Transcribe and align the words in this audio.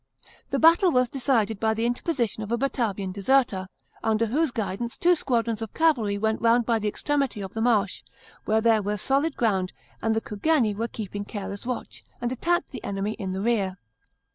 The 0.49 0.57
battle 0.57 0.91
was 0.91 1.09
decided 1.09 1.59
by 1.59 1.75
the 1.75 1.85
interposition 1.85 2.41
of 2.41 2.51
a 2.51 2.57
Batavian 2.57 3.11
deserter, 3.11 3.67
under 4.03 4.25
whose 4.25 4.49
guidance 4.49 4.97
two 4.97 5.13
squadrons 5.13 5.61
of 5.61 5.75
cavalry 5.75 6.17
went 6.17 6.41
round 6.41 6.65
by 6.65 6.79
the 6.79 6.87
extremity 6.87 7.39
of 7.39 7.53
the 7.53 7.61
marsh, 7.61 8.01
where 8.45 8.61
there 8.61 8.81
.was 8.81 8.99
solid 8.99 9.37
ground 9.37 9.73
and 10.01 10.15
the 10.15 10.19
Cugerni 10.21 10.73
were 10.75 10.87
keeping 10.87 11.23
careless 11.23 11.65
wntch, 11.65 12.01
and 12.19 12.31
attacked 12.31 12.71
the 12.71 12.83
enemy 12.83 13.11
in 13.19 13.31
the 13.33 13.41
rear. 13.41 13.75